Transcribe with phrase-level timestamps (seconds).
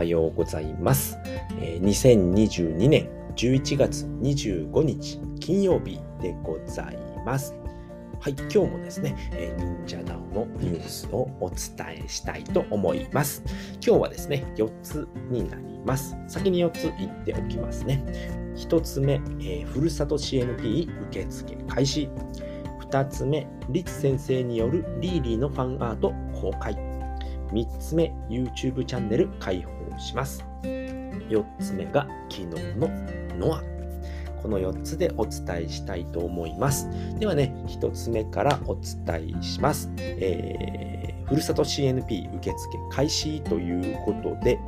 [0.00, 1.18] はようございます。
[1.60, 7.54] えー、2022年11月25日金曜日でございます。
[8.18, 13.42] はい、今日もですね、えー、忍者ダウのニュースをお伝えしたいと思います。
[13.86, 16.16] 今日はですね、4つになります。
[16.28, 18.02] 先に4つ言っておきますね。
[18.56, 22.08] 1つ目、えー、ふるさと CNP 受付開始。
[22.88, 26.74] 2つ目、リツ先生によるリーリーのファンアート公開。
[27.52, 29.62] 3つ目、YouTube チャンネル開
[30.00, 30.44] します。
[30.62, 32.46] 4つ目が昨日
[32.76, 32.88] の
[33.38, 33.62] ノア。
[34.42, 36.88] この4つでお伝えしたいと思います。
[37.18, 39.90] ではね、1つ目からお伝えします。
[39.98, 44.58] えー、ふるさと CNP 受付開始ということで、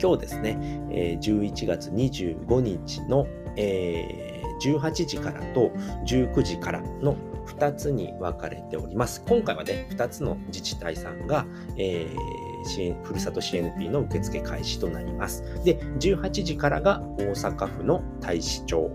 [0.00, 0.58] 今日ですね、
[0.90, 5.70] え11月25日の、え、18時からと
[6.06, 7.16] 19時からの
[7.46, 9.22] 2つに分かれております。
[9.26, 15.42] 今回はね、2つの自治体さんが、えー、ーふるさと CNP の受付開始となります。
[15.64, 18.90] で、18時からが大阪府の大使町、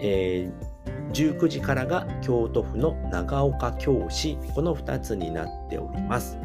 [0.00, 6.38] えー、19時からが京都府の長岡京市、この2つになっております。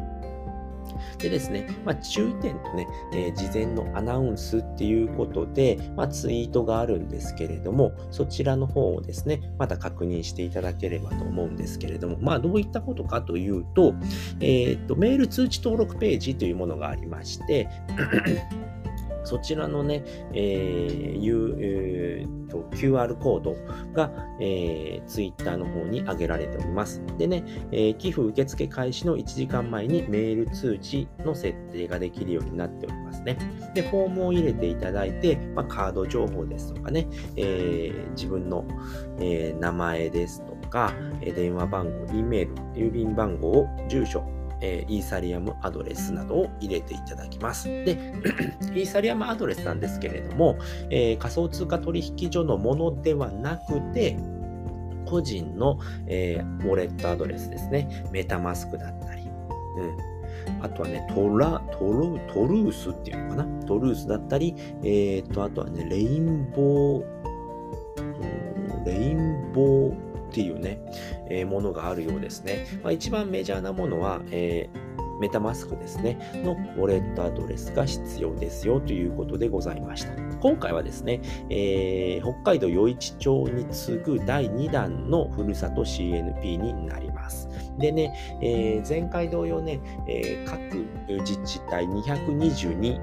[1.18, 13.94] でですね、まあ、注意点とね、えー、事前のアナウンスっていうことで、まあ、ツイートがあるんですけれども、そちらの方をですね、また確認していただければと思うんですけれども、まあ、どういったことかというと、
[14.40, 17.68] えー、と、メール通知登録ページというものがありまして、
[19.28, 23.56] そちらのね、えーえー、と QR コード
[23.92, 27.02] が、えー、Twitter の方に上げられております。
[27.18, 33.36] でね、えー、寄付受付開始の1時間前にメール通知の設定ができるようになっておりますね。
[33.74, 38.64] で、フォームを入れていただいて、まあ、カード情報ですとかね、えー、自分の、
[39.20, 44.24] えー、名前ですとか、電話番号、E メール、郵便番号、住所、
[44.60, 47.68] えー、イーサリアムアドレスなどを入れていただきます。
[47.68, 47.92] で、
[48.74, 50.58] イーサリアムアドレスなんですけれども、
[50.90, 54.16] えー、仮想通貨取引所のものではなくて、
[55.06, 58.04] 個人の、えー、ウォレットアドレスですね。
[58.12, 63.64] メタマスクだったり、うん、あとはね、トラ、トル、トルースっていうのかな？
[63.64, 67.04] トルースだったり、えっ、と、あとはね、レインボー、
[68.84, 70.80] レインボー、っていうね、
[71.30, 72.66] えー、ものがあるようですね。
[72.82, 80.12] まあ、一番メジャーなものは、えー、メタマスクですね、のウォレットアドレスが必要ですよということでございました。
[80.40, 87.48] 今回はですね、えー、北海道余市町に次ぐ第2弾のふるさと CNP になります。
[87.78, 90.86] でね、えー、前回同様ね、えー、各
[91.20, 93.00] 自治体222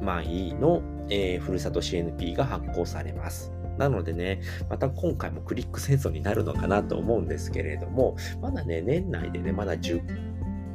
[0.00, 3.57] 枚の、え、ふるさと CNP が発行されます。
[3.78, 10.02] なのでね、また今回もクリック戦争になるのかなと思うんですけれども、まだね、年内でね、まだ10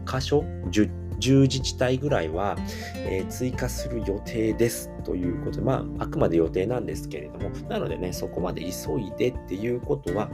[0.06, 0.40] 箇所、
[0.72, 2.58] 10 10自治体ぐらいは、
[2.96, 10.30] えー、追加する予定ですということで、まあ、あくまで予定なんですけれども、なのでね、そこまで急いでっていうことは、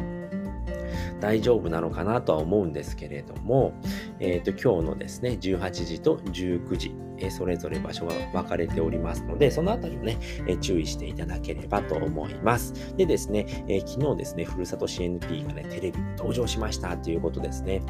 [1.19, 3.73] 大丈夫なのかなとは思うんですけれども、
[4.19, 10.17] えっ、ー、と、今日のですね、18時と19時、え、それぞれ場所が分かれておりますので、そのあたりをね、
[10.47, 12.95] え、注意していただければと思います。
[12.95, 17.81] でですね、え昨日ですね、ふるさと CNP がね、テレビに登場しましたということですね。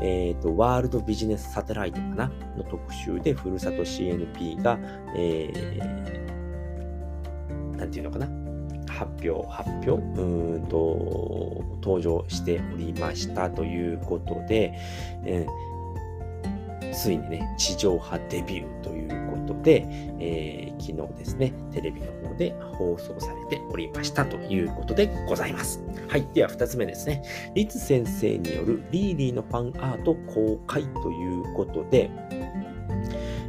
[0.00, 4.78] えっ、と、ワールドビジネスサテライトかなの特集で、ふるさと CNP が、
[5.16, 6.32] えー、
[7.76, 8.41] なんていうのかな
[9.04, 14.72] 発表、発表、うんと、登場しておりましたということで、
[15.24, 19.86] えー、ついにね、地上波デビューということで、
[20.20, 25.82] えー、昨日ですね、テレビの方で放送されておりましたということでございます。
[26.08, 26.26] はい。
[26.34, 27.22] では、二つ目ですね。
[27.54, 32.10] リツ先生によるリーリーのファンアート公開ということで、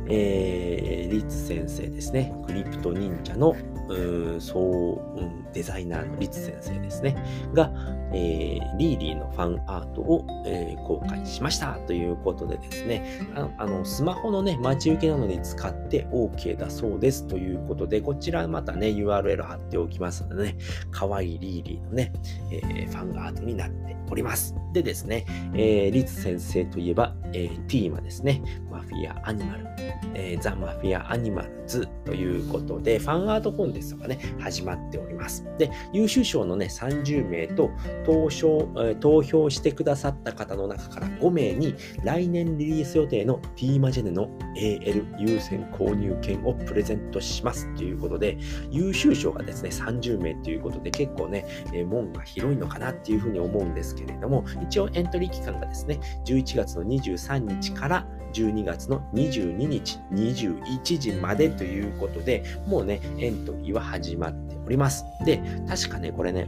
[0.10, 2.34] えー、リツ先生ですね。
[2.46, 3.56] クリプト忍者の
[3.90, 7.16] うそう、うん、デザイナーのリツ先生ですね、
[7.54, 7.72] が、
[8.14, 13.28] えー、リーリーのファンアートを、えー、公開しましたということでですね、
[13.58, 20.58] あのスマホのね、待ち受けなどに使って OK だそうですということで、こちらまたね、URL 貼っておきますのでね、
[20.92, 22.14] かわいいリーリーのね、
[22.52, 24.56] えー、ファンアートになっております。
[24.74, 28.42] でですね、えー、リツ先生といえば、えー、ティーマですね、
[28.72, 29.68] マフィアアニマル、
[30.14, 35.46] えー、ザ・マフィアアニマルズということで、ファンアートコンテストがね、始まっております。
[35.58, 37.70] で、優秀賞のね、30名と
[38.06, 38.68] 投票、
[39.00, 48.38] 投票してくださった方の中から5名に来年リリース予定の T マジェネの AL 優先購入券をプレゼントしますということで、
[48.72, 51.46] 優秀賞がですね、30名ということで結構ね、
[51.88, 65.06] 門が広いのかなっていうふうに思うんですけれども、一応エントリー期間がですね、11月の23日から12月の22日21時までということで、もうね、エントリーは始まっております。
[65.26, 66.48] で、確かね、これね、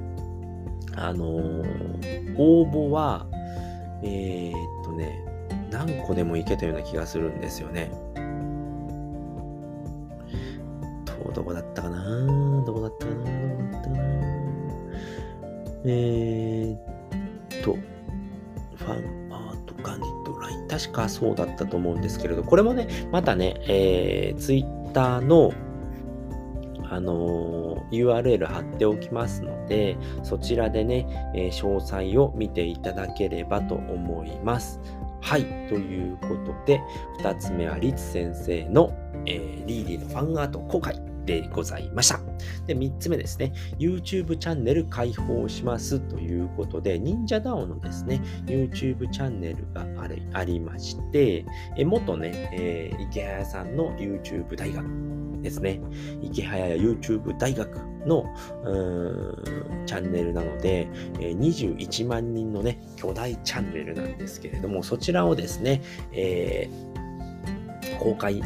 [0.95, 3.27] あのー、応募は、
[4.03, 5.24] えー、っとね、
[5.71, 7.92] 何個でもいけたような気がするんですよね。
[11.06, 12.63] と、どこだったかな？
[12.65, 13.24] どこだったかな？
[13.24, 14.03] どこだったかな？
[15.86, 17.74] えー、っと、
[18.75, 20.68] ファンアート、ガンディット、ライン。
[20.68, 25.51] 確かそうだったと思うんですけれど、これもね、またね、えー、ツイッターの
[26.92, 34.80] あの、URL 貼っておきますので、そちらでね、え、詳細を見ていただければと思います。
[35.22, 35.44] はい。
[35.68, 36.82] ということで、
[37.20, 38.94] 2つ目はリツ先生の、
[39.26, 41.16] えー、リーディのファンアート公開。
[41.26, 42.20] でございました。
[42.68, 51.46] で、3つ目ですね、YouTube チャンネル開放しますということで、忍者ダオのですね、YouTube チャンネルがあれありまして、
[51.78, 54.86] え元ね、えー、池早さんの YouTube 大学
[55.45, 55.80] ですね、
[56.21, 58.25] 池早や YouTube 大学の
[59.86, 60.88] チャンネルなので、
[61.19, 65.81] 21万人のね、巨大チャンネルなんですけれども、そちらをですね、
[66.12, 68.42] えー、公開、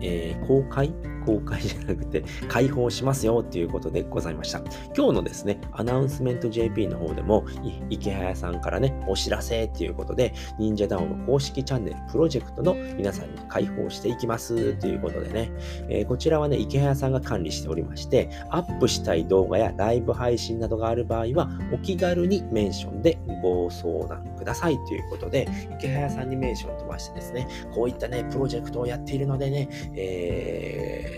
[0.00, 0.94] えー、公開
[1.24, 4.60] 公開じゃなくて 開放しますよっていうことでございました。
[4.96, 7.44] 今日のですね、アナウンスメント JP の方でも、
[7.90, 15.52] 池早さんからね、お知らせっていうことで、忍者ダウンの公式チャンネルプロジェクトの皆さんに開放していきますということでね、
[15.88, 25.48] えー、こちらはね、イケハヤさんが管理しておりまして、アップしたい動画やライブ配信などがある場合は、お気軽にメンションでご相談くださいということで、
[25.78, 31.17] イケハヤさんにメンション飛ばしてですね、こういったね、プロジェクトをやっているのでね、え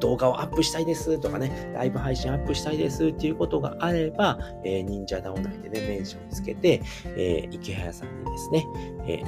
[0.00, 6.82] 動画をアップしたいですとかね、ライブ配信アップしたいですっていうことがあれば、えー、 NinjaDAO 内でね、メンションつけて、
[7.16, 8.66] えー、イケハヤさんにですね、
[9.06, 9.22] え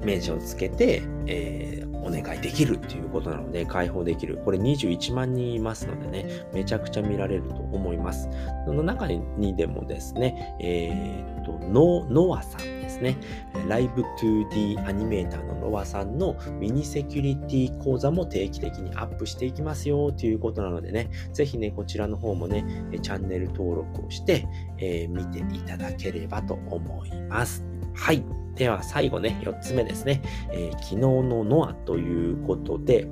[0.00, 4.38] ー、メンションつけて、えー、お願いできるっていうことなので、開放できる。
[4.44, 8.28] これ21万人いますのでね、めちゃくちゃ見られると思います。
[8.66, 13.16] その中にでもですね、えー、っと、ノノアさんですね。
[13.68, 22.64] ライブ 2D アニメーターのノアさんのミニセキュリティ講座も定期的にアップしていきますよということなのでね、ぜひね、こちらの方もね、
[23.02, 24.46] チャンネル登録をして、
[24.78, 27.73] えー、見ていただければと思います。
[27.94, 28.24] はい。
[28.54, 30.22] では最後ね、4つ目ですね。
[30.52, 33.08] えー、昨日のノアということで、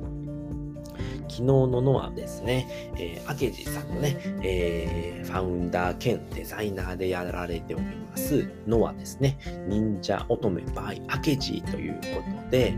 [1.33, 12.01] 昨日のノアですね、えー、明治さんのね、えー、ファウンダー兼デザイナーでやられております、ノアですね、忍者乙女 by 明治というこ
[12.45, 12.75] とで、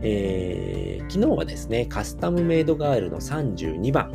[0.00, 4.10] えー、昨日はですね、カスタムメイドガールの32番、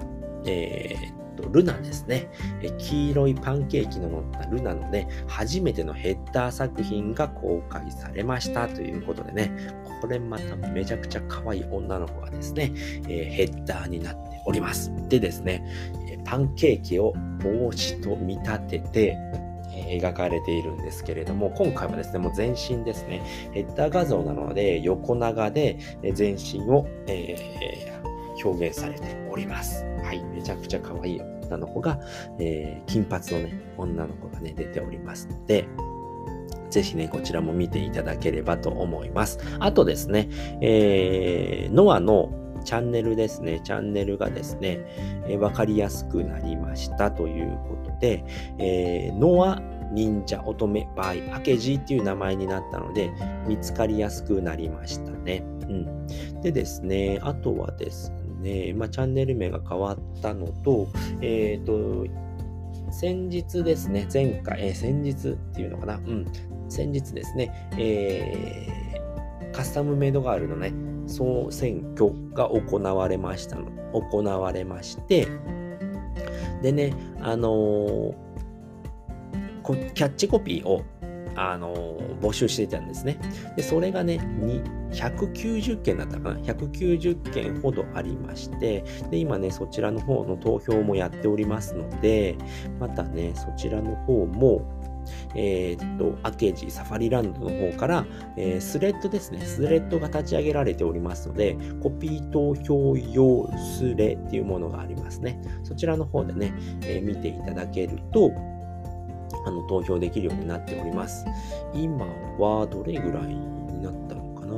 [0.47, 1.24] えー、
[1.55, 2.27] ルナですね。
[2.61, 9.51] え黄色いパンケーキの乗ったルナのね、初めてのヘッダー作品が公開されましたということでね、
[10.01, 12.73] これまためちゃくちゃ可愛い女の子がですね、
[13.07, 14.91] え、ヘッダーになっております。
[15.07, 15.65] でですね、
[16.25, 19.17] パンケーキを帽子と見立てて、
[19.87, 23.21] 描かれているんですけれども、今回はですね、もう全身ですね、
[23.53, 25.77] ヘッダー画像なので、横長で
[26.13, 29.85] 全身を、えー、表現されております。
[30.03, 31.99] はい、めちゃくちゃ可愛い女の子が、
[32.39, 35.67] えー、金髪のね、女の子がね、出ておりますので、
[36.69, 39.39] ぜひね、こちらも見ていただければと思います。
[39.59, 40.29] あとですね、
[40.61, 42.29] えー、ノアの
[42.65, 44.79] チャンネルですね、チャンネルがですね、
[45.27, 48.25] えー、かりやすくなりましたということで、
[48.57, 53.11] えー、ノア忍者乙女バイアケジっていう名前になったので、
[53.47, 55.43] 見つかりやすくなりましたね。
[55.61, 56.07] うん。
[56.41, 58.11] でですね、あとはです
[58.45, 60.87] ね、まあ、チャンネル名が変わったのと、
[61.21, 62.05] えっ、ー、と、
[62.91, 66.25] 先日ですね、前回、えー、先日っていうのかな、うん、
[66.69, 70.73] 先日ですね、えー、カスタムメイドガールのね、
[71.07, 75.27] 総選挙が行われましたの、行われまして、
[76.61, 78.13] でね、あのー、
[79.93, 80.83] キャッチコピーを
[81.35, 83.19] あの募集していたんですね。
[83.55, 84.19] で、それがね、
[84.91, 92.37] 190件だったかな ?190 件ほどありまして、で、今ね、そちらの方の投票もやっておりますので、
[92.79, 94.61] またね、そちらの方も、
[95.35, 98.05] えー、っと、アケージサファリランドの方から、
[98.37, 105.39] えー、スレッドですね、スレッドが立ち上げられておりますので、コピー投票用スレっていうものがありますね。
[105.63, 108.31] そちらの方でね、えー、見ていただけると、
[109.45, 111.25] あの投票できるようになっております。
[111.73, 112.05] 今
[112.39, 114.55] はどれぐらいになったのかな？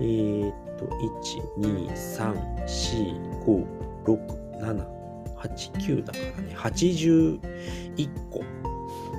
[0.00, 0.90] えー、っと、1、
[1.58, 3.66] 2、3、4、5、
[4.04, 4.16] 6、
[4.60, 4.86] 7、
[5.36, 8.44] 8、9だからね、81個。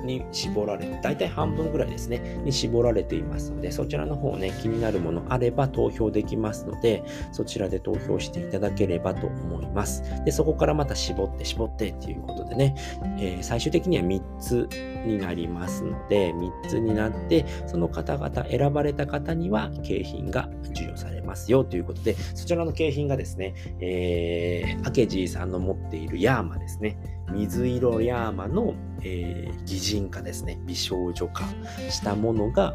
[0.04, 7.02] に絞られて、大体半分ぐらいですね、に絞られていますので、そちらの方ね、気になるものあれば投票できますので、
[7.32, 10.02] そちらで投票していただければと思います。
[10.24, 12.74] で、そこからまた絞って絞ってっていうことでね、
[13.18, 14.68] えー、最終的には3つ
[15.06, 26.96] になりますので、3つになって、その方々、選ばれた方には景品が授与されますよということで、そちらの景品がですね、えー、アケジーさんの持っているヤーマですね、
[27.32, 31.44] 水色ヤーマの、えー、擬人化ですね、美少女化
[31.90, 32.74] したものが、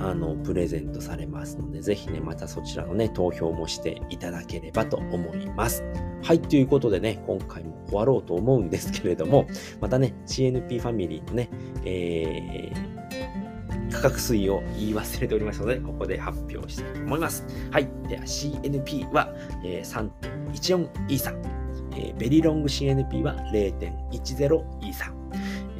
[0.00, 5.84] あの、プレゼントされますので、ぜひね、またそちらのね、投票もしていただければと思います。
[6.22, 9.46] はい、ということでね、今回も終わろうと思うんですけれども、
[9.80, 11.50] またね、CNP ファミリーのね、
[11.84, 17.44] えー、価格推移を言い忘れておりますので、ここで発表したいと思います。
[17.70, 17.88] はい。
[18.08, 19.32] では CNP は、
[19.64, 20.10] えー、
[20.52, 21.53] 3.14イーサ。
[21.96, 25.12] え、ベリロング CNP は0.10イーサ。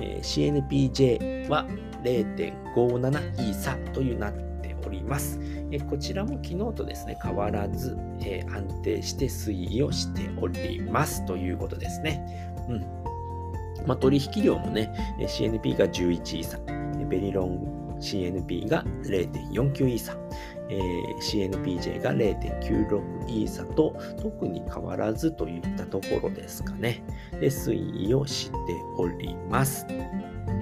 [0.01, 1.67] えー、CNPJ は
[2.03, 5.41] 0.57イーサというなっております。
[5.71, 12.55] えこちらも昨日とですね、変わらず、えー、安定して推移をしておりますということですね。
[12.69, 13.05] うん。
[13.87, 16.59] まあ、取引量もね、CNP が11イーサ、
[17.09, 20.17] ベリロング CNP が0.49イーサ、
[20.69, 27.03] えー、CNPJ が0.96イーサと特に変わらずといったところですかね。
[27.41, 28.57] で、推移をして
[28.97, 29.87] おります。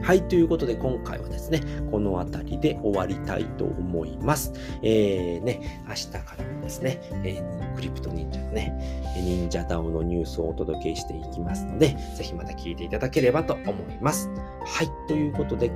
[0.03, 1.61] はい、ということで今回はですね、
[1.93, 4.53] この辺りで終わりたいと思います。
[4.83, 14.29] えー、ね、明日からもですね、えー、クリプト忍者のね、忍者ダウのニュースをお届けしていきますので、ぜひまた聞いていただければと思います。
[14.65, 15.71] はい、ということで、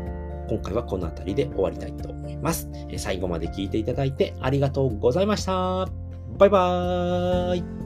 [0.48, 2.68] 今回はこの辺りで終わりたいと思います。
[2.96, 5.86] 最後まで聞いていただいてありがとうございました。
[6.38, 7.85] バイバーイ。